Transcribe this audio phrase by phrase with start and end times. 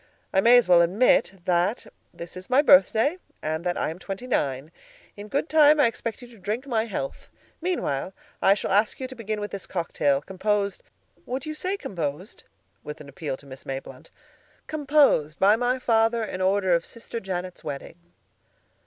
[0.33, 4.25] I may as well admit that this is my birthday, and that I am twenty
[4.25, 4.71] nine.
[5.15, 7.29] In good time I expect you to drink my health.
[7.61, 8.11] Meanwhile,
[8.41, 12.45] I shall ask you to begin with this cocktail, composed—would you say 'composed?'"
[12.83, 17.99] with an appeal to Miss Mayblunt—"composed by my father in honor of Sister Janet's wedding."